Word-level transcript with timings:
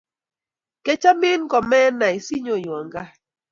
Kiachmin 0.83 1.41
komanai 1.51 2.17
sinyonwan 2.25 2.87
kaaat 2.93 3.21